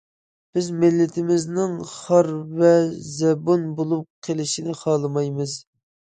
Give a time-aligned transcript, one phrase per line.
[0.57, 2.31] بىز مىللىتىمىزنىڭ خار
[2.63, 2.73] ۋە
[3.11, 5.57] زەبۇن بولۇپ قېلىشىنى خالىمايمىز.